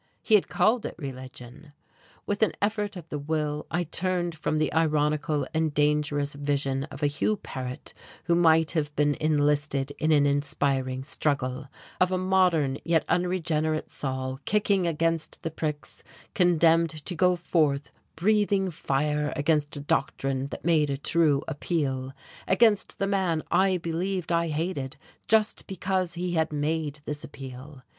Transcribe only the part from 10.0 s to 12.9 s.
an inspiring struggle, of a modern